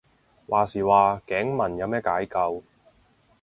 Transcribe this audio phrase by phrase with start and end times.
[0.03, 0.07] 話時
[0.83, 2.63] 話頸紋有咩解救